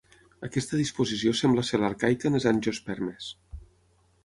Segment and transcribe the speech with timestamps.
[0.45, 3.31] Aquesta disposició sembla ser l'arcaica en les angiospermes.